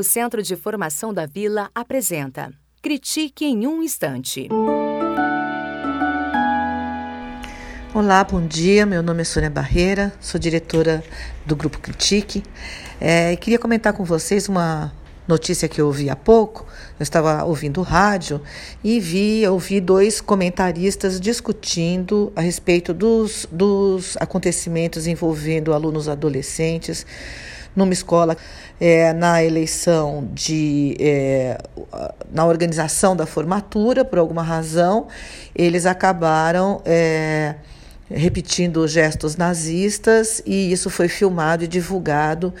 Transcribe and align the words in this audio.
O 0.00 0.02
Centro 0.02 0.42
de 0.42 0.56
Formação 0.56 1.12
da 1.12 1.26
Vila 1.26 1.70
apresenta 1.74 2.50
Critique 2.80 3.44
em 3.44 3.66
um 3.66 3.82
Instante. 3.82 4.48
Olá, 7.92 8.24
bom 8.24 8.46
dia. 8.46 8.86
Meu 8.86 9.02
nome 9.02 9.20
é 9.20 9.24
Sônia 9.24 9.50
Barreira, 9.50 10.10
sou 10.18 10.40
diretora 10.40 11.04
do 11.44 11.54
Grupo 11.54 11.78
Critique. 11.80 12.42
É, 12.98 13.36
queria 13.36 13.58
comentar 13.58 13.92
com 13.92 14.02
vocês 14.02 14.48
uma 14.48 14.90
notícia 15.28 15.68
que 15.68 15.78
eu 15.82 15.88
ouvi 15.88 16.08
há 16.08 16.16
pouco. 16.16 16.66
Eu 16.98 17.02
estava 17.02 17.44
ouvindo 17.44 17.82
rádio 17.82 18.40
e 18.82 18.98
vi, 19.00 19.46
ouvi 19.46 19.82
dois 19.82 20.18
comentaristas 20.18 21.20
discutindo 21.20 22.32
a 22.34 22.40
respeito 22.40 22.94
dos, 22.94 23.46
dos 23.52 24.16
acontecimentos 24.16 25.06
envolvendo 25.06 25.74
alunos 25.74 26.08
adolescentes 26.08 27.04
numa 27.74 27.92
escola 27.92 28.36
é, 28.80 29.12
na 29.12 29.42
eleição 29.42 30.28
de 30.32 30.96
é, 30.98 31.58
na 32.32 32.46
organização 32.46 33.14
da 33.14 33.26
formatura 33.26 34.04
por 34.04 34.18
alguma 34.18 34.42
razão 34.42 35.06
eles 35.54 35.86
acabaram 35.86 36.80
é, 36.84 37.54
repetindo 38.10 38.86
gestos 38.88 39.36
nazistas 39.36 40.42
e 40.44 40.72
isso 40.72 40.90
foi 40.90 41.08
filmado 41.08 41.62
e 41.64 41.68
divulgado 41.68 42.52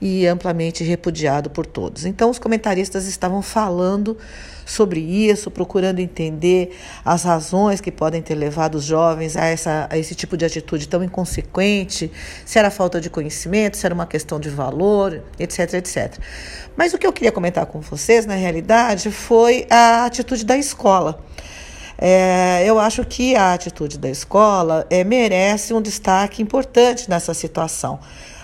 e 0.00 0.26
amplamente 0.26 0.82
repudiado 0.82 1.48
por 1.48 1.64
todos. 1.64 2.04
Então 2.04 2.28
os 2.28 2.38
comentaristas 2.38 3.06
estavam 3.06 3.40
falando 3.40 4.16
sobre 4.64 4.98
isso, 5.00 5.48
procurando 5.48 6.00
entender 6.00 6.76
as 7.04 7.22
razões 7.22 7.80
que 7.80 7.92
podem 7.92 8.20
ter 8.20 8.34
levado 8.34 8.74
os 8.74 8.84
jovens 8.84 9.36
a, 9.36 9.44
essa, 9.44 9.86
a 9.88 9.96
esse 9.96 10.14
tipo 10.14 10.36
de 10.36 10.44
atitude 10.44 10.88
tão 10.88 11.04
inconsequente, 11.04 12.10
se 12.44 12.58
era 12.58 12.68
falta 12.68 13.00
de 13.00 13.08
conhecimento, 13.08 13.76
se 13.76 13.86
era 13.86 13.94
uma 13.94 14.06
questão 14.06 14.40
de 14.40 14.50
valor, 14.50 15.22
etc, 15.38 15.74
etc. 15.74 16.18
Mas 16.76 16.92
o 16.92 16.98
que 16.98 17.06
eu 17.06 17.12
queria 17.12 17.30
comentar 17.30 17.64
com 17.66 17.80
vocês, 17.80 18.26
na 18.26 18.34
realidade, 18.34 19.10
foi 19.12 19.66
a 19.70 20.04
atitude 20.04 20.44
da 20.44 20.58
escola. 20.58 21.24
É, 21.98 22.62
eu 22.66 22.78
acho 22.78 23.04
que 23.04 23.34
a 23.34 23.54
atitude 23.54 23.98
da 23.98 24.08
escola 24.08 24.86
é, 24.90 25.02
merece 25.02 25.72
um 25.72 25.80
destaque 25.80 26.42
importante 26.42 27.08
nessa 27.08 27.32
situação. 27.32 27.98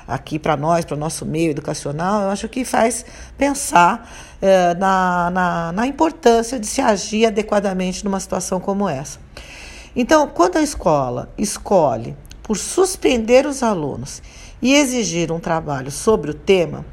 Aqui 0.07 0.39
para 0.39 0.57
nós, 0.57 0.85
para 0.85 0.97
o 0.97 0.99
nosso 0.99 1.25
meio 1.25 1.51
educacional, 1.51 2.23
eu 2.23 2.31
acho 2.31 2.49
que 2.49 2.65
faz 2.65 3.05
pensar 3.37 4.11
é, 4.41 4.75
na, 4.75 5.31
na, 5.31 5.73
na 5.73 5.87
importância 5.87 6.59
de 6.59 6.67
se 6.67 6.81
agir 6.81 7.27
adequadamente 7.27 8.05
numa 8.05 8.19
situação 8.19 8.59
como 8.59 8.89
essa. 8.89 9.19
Então, 9.95 10.27
quando 10.29 10.57
a 10.57 10.63
escola 10.63 11.31
escolhe 11.37 12.17
por 12.43 12.57
suspender 12.57 13.47
os 13.47 13.63
alunos 13.63 14.23
e 14.61 14.75
exigir 14.75 15.31
um 15.31 15.39
trabalho 15.39 15.91
sobre 15.91 16.31
o 16.31 16.35
tema, 16.35 16.85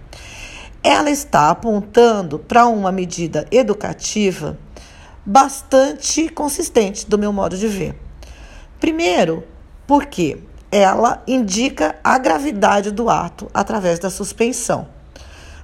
ela 0.83 1.09
está 1.09 1.49
apontando 1.49 2.39
para 2.39 2.67
uma 2.67 2.91
medida 2.91 3.45
educativa 3.51 4.57
bastante 5.25 6.29
consistente, 6.29 7.07
do 7.07 7.17
meu 7.17 7.31
modo 7.31 7.57
de 7.57 7.67
ver. 7.67 7.95
Primeiro, 8.79 9.43
porque 9.85 10.39
ela 10.71 11.23
indica 11.27 11.95
a 12.03 12.17
gravidade 12.17 12.91
do 12.91 13.09
ato 13.09 13.49
através 13.53 13.99
da 13.99 14.09
suspensão. 14.09 14.87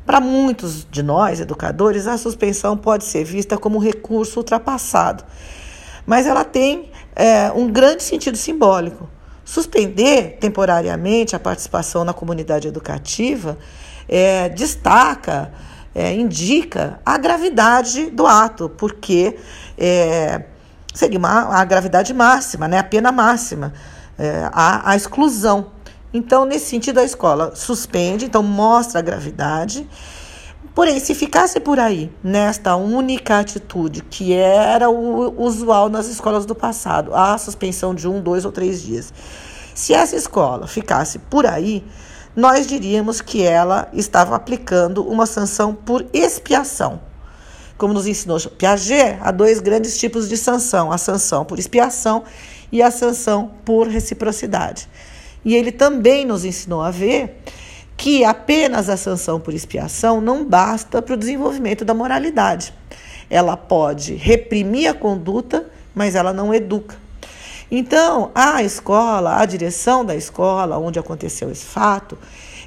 Para 0.05 0.19
muitos 0.19 0.85
de 0.89 1.01
nós, 1.01 1.39
educadores, 1.39 2.05
a 2.07 2.17
suspensão 2.17 2.77
pode 2.77 3.05
ser 3.05 3.23
vista 3.23 3.57
como 3.57 3.77
um 3.77 3.81
recurso 3.81 4.39
ultrapassado, 4.39 5.23
mas 6.05 6.27
ela 6.27 6.43
tem 6.43 6.91
é, 7.15 7.51
um 7.51 7.71
grande 7.71 8.03
sentido 8.03 8.37
simbólico. 8.37 9.09
Suspender 9.43 10.37
temporariamente 10.39 11.35
a 11.35 11.39
participação 11.39 12.03
na 12.03 12.13
comunidade 12.13 12.67
educativa 12.67 13.57
é, 14.07 14.49
destaca 14.49 15.51
é, 15.95 16.13
indica 16.13 16.99
a 17.05 17.17
gravidade 17.17 18.11
do 18.11 18.27
ato, 18.27 18.67
porque 18.67 19.37
é, 19.77 20.43
seria 20.93 21.17
uma, 21.17 21.55
a 21.55 21.63
gravidade 21.63 22.13
máxima, 22.13 22.67
né, 22.67 22.79
a 22.79 22.83
pena 22.83 23.13
máxima, 23.13 23.71
é, 24.19 24.49
a, 24.51 24.91
a 24.91 24.95
exclusão. 24.97 25.67
Então, 26.13 26.43
nesse 26.45 26.65
sentido, 26.65 26.99
a 26.99 27.03
escola 27.03 27.55
suspende, 27.55 28.25
então 28.25 28.43
mostra 28.43 28.99
a 28.99 29.01
gravidade. 29.01 29.87
Porém, 30.73 30.99
se 30.99 31.15
ficasse 31.15 31.59
por 31.61 31.79
aí, 31.79 32.11
nesta 32.21 32.75
única 32.75 33.39
atitude, 33.39 34.01
que 34.01 34.33
era 34.33 34.89
o 34.89 35.41
usual 35.41 35.87
nas 35.89 36.07
escolas 36.07 36.45
do 36.45 36.53
passado, 36.53 37.15
a 37.15 37.37
suspensão 37.37 37.95
de 37.95 38.07
um, 38.09 38.21
dois 38.21 38.43
ou 38.43 38.51
três 38.51 38.81
dias, 38.81 39.13
se 39.73 39.93
essa 39.93 40.17
escola 40.17 40.67
ficasse 40.67 41.19
por 41.19 41.45
aí, 41.45 41.81
nós 42.35 42.67
diríamos 42.67 43.21
que 43.21 43.43
ela 43.43 43.87
estava 43.93 44.35
aplicando 44.35 45.07
uma 45.07 45.25
sanção 45.25 45.73
por 45.73 46.05
expiação. 46.11 46.99
Como 47.77 47.93
nos 47.93 48.07
ensinou 48.07 48.39
Piaget, 48.39 49.17
há 49.21 49.31
dois 49.31 49.59
grandes 49.59 49.97
tipos 49.97 50.27
de 50.27 50.35
sanção: 50.35 50.91
a 50.91 50.97
sanção 50.97 51.45
por 51.45 51.59
expiação 51.59 52.23
e 52.71 52.81
a 52.81 52.91
sanção 52.91 53.51
por 53.63 53.87
reciprocidade. 53.87 54.89
E 55.43 55.55
ele 55.55 55.71
também 55.71 56.25
nos 56.25 56.43
ensinou 56.43 56.81
a 56.81 56.91
ver 56.91 57.41
que 57.95 58.25
apenas 58.25 58.89
a 58.89 58.97
sanção 58.97 59.39
por 59.39 59.53
expiação 59.53 60.19
não 60.19 60.43
basta 60.43 61.01
para 61.01 61.13
o 61.13 61.17
desenvolvimento 61.17 61.85
da 61.85 61.93
moralidade. 61.93 62.73
Ela 63.29 63.55
pode 63.55 64.15
reprimir 64.15 64.87
a 64.89 64.93
conduta, 64.93 65.65
mas 65.93 66.15
ela 66.15 66.33
não 66.33 66.53
educa. 66.53 67.04
Então, 67.69 68.31
a 68.35 68.61
escola, 68.63 69.37
a 69.37 69.45
direção 69.45 70.05
da 70.05 70.15
escola 70.15 70.77
onde 70.77 70.99
aconteceu 70.99 71.51
esse 71.51 71.65
fato, 71.65 72.17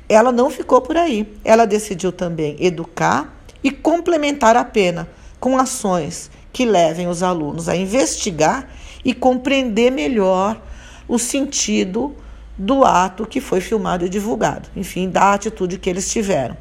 ela 0.08 0.32
não 0.32 0.50
ficou 0.50 0.80
por 0.80 0.96
aí. 0.96 1.26
Ela 1.44 1.66
decidiu 1.66 2.10
também 2.10 2.56
educar 2.58 3.34
e 3.62 3.70
complementar 3.70 4.56
a 4.56 4.64
pena 4.64 5.08
com 5.38 5.58
ações 5.58 6.30
que 6.52 6.64
levem 6.64 7.06
os 7.06 7.22
alunos 7.22 7.68
a 7.68 7.76
investigar 7.76 8.68
e 9.04 9.14
compreender 9.14 9.90
melhor 9.90 10.60
o 11.06 11.18
sentido 11.18 12.14
do 12.56 12.84
ato 12.84 13.24
que 13.24 13.40
foi 13.40 13.60
filmado 13.60 14.04
e 14.04 14.08
divulgado, 14.08 14.68
enfim, 14.74 15.08
da 15.08 15.32
atitude 15.32 15.78
que 15.78 15.88
eles 15.88 16.10
tiveram. 16.10 16.56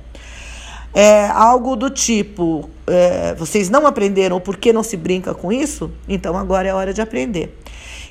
É 0.94 1.28
algo 1.28 1.76
do 1.76 1.90
tipo: 1.90 2.70
é, 2.86 3.34
vocês 3.36 3.70
não 3.70 3.86
aprenderam 3.88 4.40
por 4.40 4.58
que 4.58 4.72
não 4.72 4.84
se 4.84 4.96
brinca 4.96 5.34
com 5.34 5.52
isso? 5.52 5.92
Então 6.08 6.38
agora 6.38 6.68
é 6.68 6.74
hora 6.74 6.94
de 6.94 7.02
aprender. 7.02 7.58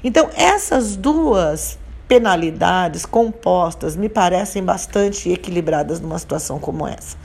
Então, 0.06 0.30
essas 0.36 0.94
duas 0.94 1.76
penalidades 2.06 3.04
compostas 3.04 3.96
me 3.96 4.08
parecem 4.08 4.62
bastante 4.62 5.28
equilibradas 5.32 5.98
numa 5.98 6.16
situação 6.16 6.60
como 6.60 6.86
essa. 6.86 7.16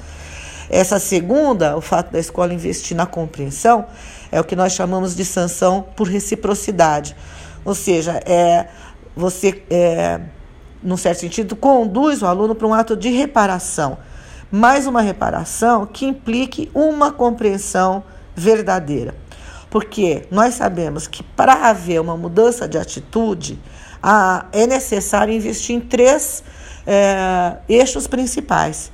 Essa 0.68 0.98
segunda, 0.98 1.78
o 1.78 1.82
fato 1.82 2.12
da 2.12 2.18
escola 2.18 2.56
investir 2.56 2.98
na 2.98 3.06
compreensão, 3.06 3.86
é 4.32 4.42
o 4.42 4.44
que 4.44 4.56
nós 4.56 4.74
chamamos 4.74 5.16
de 5.16 5.24
sanção 5.24 5.86
por 5.96 6.08
reciprocidade. 6.08 7.16
Ou 7.64 7.76
seja, 7.76 8.20
é 8.26 8.68
você, 9.16 9.62
é, 9.70 10.20
num 10.82 10.98
certo 10.98 11.20
sentido, 11.20 11.56
conduz 11.56 12.24
o 12.24 12.26
aluno 12.26 12.56
para 12.56 12.66
um 12.66 12.74
ato 12.74 12.98
de 12.98 13.12
reparação, 13.12 14.00
mais 14.52 14.88
uma 14.88 15.04
reparação 15.04 15.86
que 15.86 16.08
implique 16.08 16.72
uma 16.74 17.12
compreensão 17.12 18.04
verdadeira. 18.36 19.21
Porque 19.72 20.28
nós 20.30 20.56
sabemos 20.56 21.08
que 21.08 21.24
para 21.24 21.70
haver 21.70 22.02
uma 22.02 22.18
mudança 22.18 22.68
de 22.68 22.78
atitude, 22.78 23.58
a, 24.04 24.46
é 24.52 24.68
necessário 24.68 25.34
investir 25.34 25.78
em 25.78 25.80
três 25.80 26.44
é, 26.86 27.56
eixos 27.70 28.06
principais. 28.06 28.92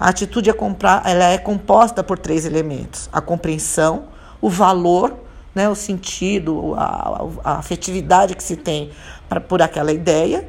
A 0.00 0.08
atitude 0.08 0.50
é, 0.50 0.52
comprar, 0.52 1.02
ela 1.06 1.26
é 1.26 1.38
composta 1.38 2.02
por 2.02 2.18
três 2.18 2.44
elementos: 2.44 3.08
a 3.12 3.20
compreensão, 3.20 4.08
o 4.40 4.50
valor, 4.50 5.16
né, 5.54 5.68
o 5.68 5.76
sentido, 5.76 6.74
a, 6.76 7.24
a 7.44 7.52
afetividade 7.58 8.34
que 8.34 8.42
se 8.42 8.56
tem 8.56 8.90
pra, 9.28 9.40
por 9.40 9.62
aquela 9.62 9.92
ideia 9.92 10.48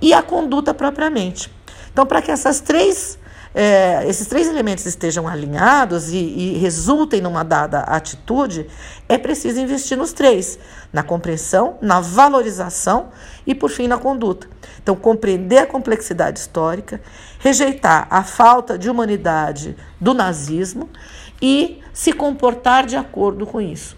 e 0.00 0.14
a 0.14 0.22
conduta 0.22 0.72
propriamente. 0.72 1.50
Então, 1.92 2.06
para 2.06 2.22
que 2.22 2.30
essas 2.30 2.60
três 2.60 3.18
é, 3.54 4.06
esses 4.06 4.26
três 4.26 4.46
elementos 4.46 4.84
estejam 4.86 5.26
alinhados 5.26 6.10
e, 6.12 6.16
e 6.16 6.58
resultem 6.58 7.20
numa 7.20 7.42
dada 7.42 7.80
atitude, 7.80 8.66
é 9.08 9.16
preciso 9.16 9.58
investir 9.60 9.96
nos 9.96 10.12
três: 10.12 10.58
na 10.92 11.02
compreensão, 11.02 11.76
na 11.80 12.00
valorização 12.00 13.08
e, 13.46 13.54
por 13.54 13.70
fim, 13.70 13.88
na 13.88 13.98
conduta. 13.98 14.46
Então, 14.82 14.94
compreender 14.94 15.58
a 15.58 15.66
complexidade 15.66 16.38
histórica, 16.38 17.00
rejeitar 17.38 18.06
a 18.10 18.22
falta 18.22 18.78
de 18.78 18.88
humanidade 18.90 19.76
do 20.00 20.14
nazismo 20.14 20.88
e 21.40 21.80
se 21.92 22.12
comportar 22.12 22.86
de 22.86 22.96
acordo 22.96 23.46
com 23.46 23.60
isso. 23.60 23.96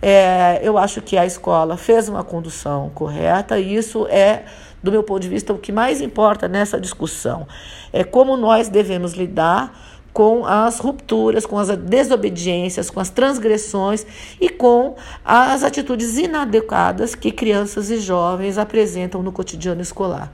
É, 0.00 0.60
eu 0.62 0.76
acho 0.76 1.00
que 1.00 1.16
a 1.16 1.24
escola 1.24 1.78
fez 1.78 2.10
uma 2.10 2.22
condução 2.22 2.90
correta 2.94 3.58
e 3.58 3.74
isso 3.74 4.06
é 4.08 4.44
do 4.84 4.92
meu 4.92 5.02
ponto 5.02 5.22
de 5.22 5.30
vista, 5.30 5.50
o 5.50 5.58
que 5.58 5.72
mais 5.72 6.02
importa 6.02 6.46
nessa 6.46 6.78
discussão 6.78 7.48
é 7.90 8.04
como 8.04 8.36
nós 8.36 8.68
devemos 8.68 9.14
lidar 9.14 9.72
com 10.12 10.44
as 10.44 10.78
rupturas, 10.78 11.46
com 11.46 11.58
as 11.58 11.68
desobediências, 11.76 12.90
com 12.90 13.00
as 13.00 13.08
transgressões 13.08 14.06
e 14.38 14.50
com 14.50 14.94
as 15.24 15.64
atitudes 15.64 16.18
inadequadas 16.18 17.14
que 17.14 17.32
crianças 17.32 17.90
e 17.90 17.98
jovens 17.98 18.58
apresentam 18.58 19.22
no 19.22 19.32
cotidiano 19.32 19.80
escolar. 19.80 20.30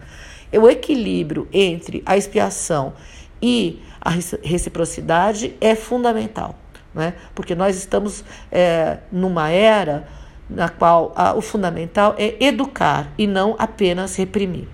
O 0.53 0.69
equilíbrio 0.69 1.49
entre 1.53 2.03
a 2.05 2.17
expiação 2.17 2.93
e 3.41 3.81
a 4.01 4.11
reciprocidade 4.43 5.55
é 5.61 5.77
fundamental, 5.77 6.59
né? 6.93 7.15
porque 7.37 7.55
nós 7.55 7.77
estamos 7.77 8.25
é, 8.51 8.99
numa 9.13 9.49
era 9.49 10.09
na 10.51 10.69
qual 10.69 11.13
a, 11.15 11.35
o 11.35 11.41
fundamental 11.41 12.15
é 12.19 12.37
educar 12.45 13.13
e 13.17 13.27
não 13.27 13.55
apenas 13.59 14.17
reprimir. 14.17 14.69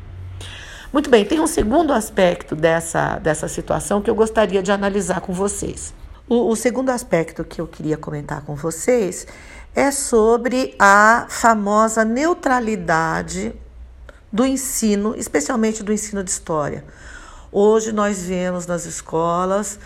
Muito 0.93 1.11
bem, 1.11 1.25
tem 1.25 1.41
um 1.41 1.47
segundo 1.47 1.93
aspecto 1.93 2.57
dessa, 2.57 3.19
dessa 3.19 3.49
situação 3.49 4.01
que 4.01 4.09
eu 4.09 4.15
gostaria 4.15 4.63
de 4.63 4.73
analisar 4.73 5.21
com 5.21 5.33
vocês. 5.33 5.93
O, 6.29 6.51
o 6.51 6.57
segundo 6.57 6.91
aspecto 6.91 7.45
que 7.45 7.61
eu 7.61 7.67
queria 7.67 7.97
comentar 7.97 8.41
com 8.43 8.55
vocês 8.55 9.27
é 9.75 9.91
sobre 9.91 10.75
a 10.79 11.27
famosa 11.29 12.05
neutralidade 12.05 13.55
do 14.33 14.45
ensino, 14.47 15.15
especialmente 15.17 15.83
do 15.83 15.93
ensino 15.93 16.25
de 16.25 16.31
história. 16.31 16.85
Hoje 17.53 17.93
nós 17.93 18.25
vemos 18.25 18.67
nas 18.67 18.87
escolas 18.87 19.79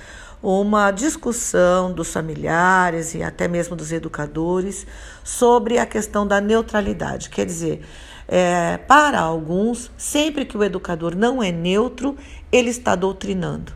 uma 0.43 0.91
discussão 0.91 1.93
dos 1.93 2.13
familiares 2.13 3.15
e 3.15 3.23
até 3.23 3.47
mesmo 3.47 3.77
dos 3.77 3.93
educadores 3.93 4.87
sobre 5.23 5.79
a 5.79 5.85
questão 5.85 6.27
da 6.27 6.41
neutralidade. 6.41 7.29
Quer 7.29 7.45
dizer, 7.45 7.83
é, 8.27 8.79
para 8.79 9.21
alguns, 9.21 9.91
sempre 9.99 10.45
que 10.45 10.57
o 10.57 10.65
educador 10.65 11.15
não 11.15 11.43
é 11.43 11.53
neutro, 11.53 12.17
ele 12.51 12.71
está 12.71 12.95
doutrinando. 12.95 13.73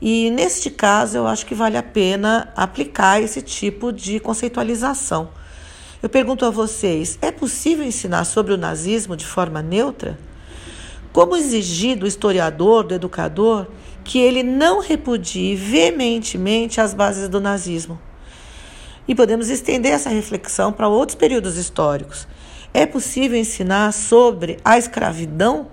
E 0.00 0.30
neste 0.30 0.70
caso, 0.70 1.16
eu 1.16 1.26
acho 1.26 1.46
que 1.46 1.54
vale 1.54 1.76
a 1.76 1.82
pena 1.82 2.52
aplicar 2.56 3.20
esse 3.20 3.42
tipo 3.42 3.92
de 3.92 4.18
conceitualização. 4.18 5.28
Eu 6.02 6.08
pergunto 6.08 6.44
a 6.44 6.50
vocês: 6.50 7.18
é 7.22 7.30
possível 7.30 7.84
ensinar 7.84 8.24
sobre 8.24 8.52
o 8.52 8.56
nazismo 8.56 9.16
de 9.16 9.24
forma 9.24 9.62
neutra? 9.62 10.18
Como 11.12 11.36
exigir 11.36 11.96
do 11.96 12.06
historiador, 12.06 12.82
do 12.82 12.94
educador, 12.94 13.68
que 14.04 14.18
ele 14.18 14.42
não 14.42 14.80
repudie 14.80 15.54
veementemente 15.54 16.80
as 16.80 16.94
bases 16.94 17.28
do 17.28 17.40
nazismo? 17.40 18.00
E 19.06 19.14
podemos 19.14 19.48
estender 19.48 19.92
essa 19.92 20.10
reflexão 20.10 20.72
para 20.72 20.88
outros 20.88 21.16
períodos 21.16 21.56
históricos. 21.56 22.26
É 22.72 22.86
possível 22.86 23.38
ensinar 23.38 23.92
sobre 23.92 24.58
a 24.64 24.78
escravidão 24.78 25.68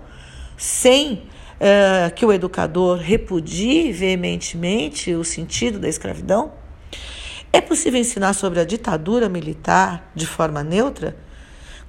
sem 0.56 1.22
uh, 1.60 2.12
que 2.14 2.26
o 2.26 2.32
educador 2.32 2.98
repudie 2.98 3.92
veementemente 3.92 5.14
o 5.14 5.24
sentido 5.24 5.78
da 5.78 5.88
escravidão? 5.88 6.52
É 7.52 7.60
possível 7.60 8.00
ensinar 8.00 8.32
sobre 8.34 8.60
a 8.60 8.64
ditadura 8.64 9.28
militar 9.28 10.10
de 10.14 10.26
forma 10.26 10.62
neutra? 10.62 11.16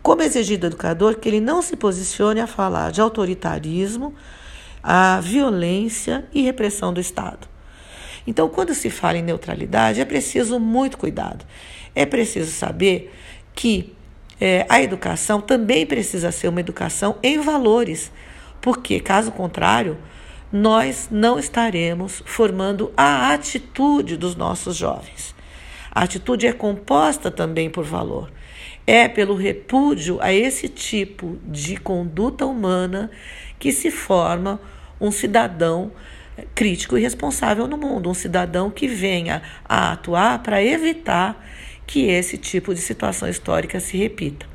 Como 0.02 0.24
exigir 0.24 0.58
do 0.58 0.68
educador 0.68 1.16
que 1.16 1.30
ele 1.30 1.40
não 1.40 1.62
se 1.62 1.76
posicione 1.76 2.40
a 2.40 2.48
falar 2.48 2.92
de 2.92 3.02
autoritarismo, 3.02 4.16
a 4.84 5.20
violência 5.20 6.26
e 6.34 6.42
repressão 6.42 6.94
do 6.94 7.00
Estado? 7.00 7.48
Então, 8.26 8.50
quando 8.50 8.74
se 8.74 8.90
fala 8.90 9.18
em 9.18 9.24
neutralidade, 9.24 10.02
é 10.02 10.06
preciso 10.06 10.60
muito 10.60 10.98
cuidado. 10.98 11.46
É 11.96 12.06
preciso 12.06 12.52
saber 12.52 13.14
que 13.54 13.94
é, 14.40 14.66
a 14.70 14.82
educação 14.82 15.42
também 15.42 15.86
precisa 15.86 16.32
ser 16.32 16.48
uma 16.48 16.60
educação 16.60 17.18
em 17.22 17.40
valores, 17.40 18.12
porque, 18.60 19.00
caso 19.00 19.32
contrário, 19.32 19.98
nós 20.52 21.08
não 21.12 21.40
estaremos 21.40 22.22
formando 22.26 22.92
a 22.96 23.34
atitude 23.34 24.18
dos 24.18 24.36
nossos 24.36 24.76
jovens. 24.76 25.34
A 25.92 26.04
atitude 26.04 26.48
é 26.48 26.54
composta 26.54 27.30
também 27.30 27.70
por 27.70 27.84
valor. 27.84 28.32
É 28.86 29.08
pelo 29.08 29.36
repúdio 29.36 30.18
a 30.22 30.34
esse 30.34 30.68
tipo 30.68 31.38
de 31.46 31.78
conduta 31.78 32.46
humana 32.46 33.12
que 33.62 33.72
se 33.72 33.92
forma 33.92 34.60
um 35.00 35.12
cidadão 35.12 35.92
crítico 36.56 36.98
e 36.98 37.02
responsável 37.02 37.68
no 37.68 37.78
mundo, 37.78 38.10
um 38.10 38.14
cidadão 38.14 38.72
que 38.72 38.88
venha 38.88 39.44
a 39.64 39.92
atuar 39.92 40.40
para 40.40 40.64
evitar 40.64 41.46
que 41.86 42.08
esse 42.08 42.40
tipo 42.40 42.74
de 42.74 42.82
situação 42.82 43.30
histórica 43.30 43.80
se 43.80 43.96
repita. 43.96 44.48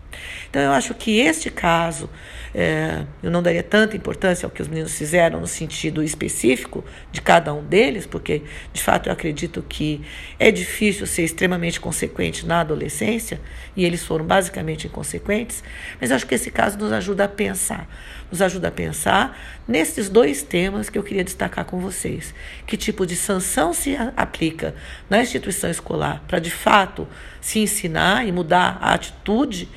Então, 0.50 0.60
eu 0.60 0.72
acho 0.72 0.92
que 0.92 1.20
este 1.20 1.50
caso, 1.50 2.10
é, 2.58 3.04
eu 3.22 3.30
não 3.30 3.42
daria 3.42 3.62
tanta 3.62 3.98
importância 3.98 4.46
ao 4.46 4.50
que 4.50 4.62
os 4.62 4.68
meninos 4.68 4.96
fizeram 4.96 5.38
no 5.38 5.46
sentido 5.46 6.02
específico 6.02 6.82
de 7.12 7.20
cada 7.20 7.52
um 7.52 7.62
deles, 7.62 8.06
porque, 8.06 8.44
de 8.72 8.82
fato, 8.82 9.10
eu 9.10 9.12
acredito 9.12 9.62
que 9.68 10.00
é 10.38 10.50
difícil 10.50 11.06
ser 11.06 11.24
extremamente 11.24 11.78
consequente 11.78 12.46
na 12.46 12.60
adolescência, 12.60 13.38
e 13.76 13.84
eles 13.84 14.02
foram 14.02 14.24
basicamente 14.24 14.86
inconsequentes, 14.86 15.62
mas 16.00 16.10
acho 16.10 16.26
que 16.26 16.34
esse 16.34 16.50
caso 16.50 16.78
nos 16.78 16.92
ajuda 16.92 17.24
a 17.24 17.28
pensar. 17.28 17.86
Nos 18.32 18.40
ajuda 18.40 18.68
a 18.68 18.72
pensar 18.72 19.38
nesses 19.68 20.08
dois 20.08 20.42
temas 20.42 20.88
que 20.88 20.96
eu 20.96 21.02
queria 21.02 21.22
destacar 21.22 21.66
com 21.66 21.78
vocês. 21.78 22.34
Que 22.66 22.76
tipo 22.76 23.04
de 23.04 23.14
sanção 23.14 23.74
se 23.74 23.96
aplica 24.16 24.74
na 25.10 25.20
instituição 25.20 25.70
escolar 25.70 26.24
para, 26.26 26.38
de 26.38 26.50
fato, 26.50 27.06
se 27.38 27.58
ensinar 27.58 28.26
e 28.26 28.32
mudar 28.32 28.78
a 28.80 28.94
atitude 28.94 29.68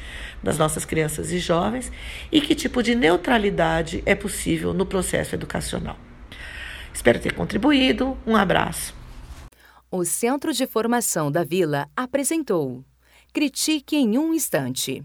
das 0.42 0.58
nossas 0.58 0.86
crianças 0.86 1.32
e 1.32 1.40
jovens 1.40 1.92
e 2.32 2.42
que 2.42 2.56
tipo 2.56 2.82
de 2.82 2.96
neutralidade 2.96 4.02
é 4.06 4.16
possível 4.16 4.74
no 4.74 4.86
processo 4.86 5.36
educacional. 5.36 5.98
Espero 6.94 7.20
ter 7.20 7.34
contribuído. 7.34 8.18
Um 8.26 8.36
abraço. 8.36 8.94
O 9.92 10.04
Centro 10.06 10.54
de 10.54 10.68
Formação 10.68 11.32
da 11.32 11.44
Vila 11.44 11.88
apresentou 11.96 12.84
Critique 13.34 13.96
em 13.96 14.18
um 14.18 14.34
Instante. 14.34 15.04